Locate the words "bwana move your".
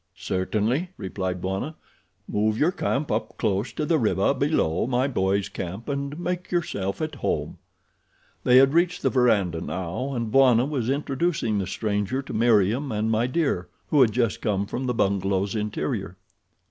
1.43-2.71